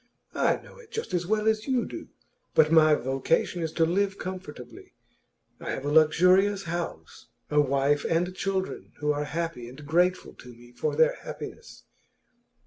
[0.33, 2.07] I know it just as well as you do.
[2.55, 4.95] But my vocation is to live comfortably.
[5.59, 10.47] I have a luxurious house, a wife and children who are happy and grateful to
[10.49, 11.83] me for their happiness.